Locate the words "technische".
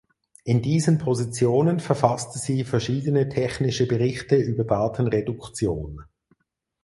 3.29-3.85